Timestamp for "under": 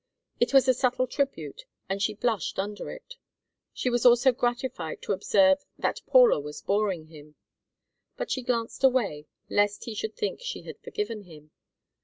2.57-2.89